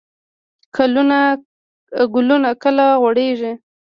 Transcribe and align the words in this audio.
ګلونه 2.13 2.47
کله 2.63 2.85
غوړیږي؟ 3.01 3.53